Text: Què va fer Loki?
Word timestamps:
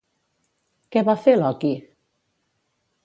Què 0.95 1.03
va 1.09 1.15
fer 1.25 1.35
Loki? 1.41 1.73